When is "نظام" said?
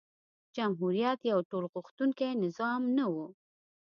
2.43-2.81